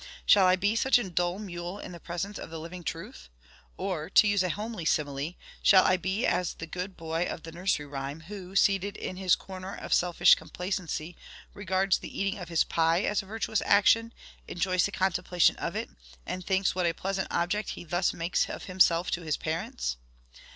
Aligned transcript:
Shall 0.25 0.47
I 0.47 0.55
be 0.55 0.75
such 0.75 0.97
a 0.97 1.07
dull 1.07 1.37
mule 1.37 1.77
in 1.77 1.91
the 1.91 1.99
presence 1.99 2.39
of 2.39 2.49
the 2.49 2.59
living 2.59 2.83
Truth? 2.83 3.29
Or, 3.77 4.09
to 4.09 4.27
use 4.27 4.41
a 4.41 4.49
homely 4.49 4.83
simile, 4.83 5.35
shall 5.61 5.85
I 5.85 5.95
be 5.95 6.25
as 6.25 6.55
the 6.55 6.65
good 6.65 6.97
boy 6.97 7.25
of 7.25 7.43
the 7.43 7.51
nursery 7.51 7.85
rhyme, 7.85 8.21
who, 8.21 8.55
seated 8.55 8.97
in 8.97 9.17
his 9.17 9.35
corner 9.35 9.75
of 9.75 9.93
selfish 9.93 10.33
complacency, 10.33 11.15
regards 11.53 11.99
the 11.99 12.19
eating 12.19 12.39
of 12.39 12.49
his 12.49 12.63
pie 12.63 13.03
as 13.03 13.21
a 13.21 13.27
virtuous 13.27 13.61
action, 13.63 14.11
enjoys 14.47 14.85
the 14.87 14.91
contemplation 14.91 15.55
of 15.57 15.75
it, 15.75 15.91
and 16.25 16.47
thinks 16.47 16.73
what 16.73 16.87
a 16.87 16.93
pleasant 16.95 17.27
object 17.29 17.69
he 17.77 17.83
thus 17.83 18.11
makes 18.11 18.49
of 18.49 18.63
himself 18.63 19.11
to 19.11 19.21
his 19.21 19.37
parents? 19.37 19.97